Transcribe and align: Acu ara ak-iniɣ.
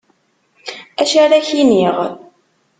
Acu 1.01 1.17
ara 1.23 1.35
ak-iniɣ. 1.39 1.97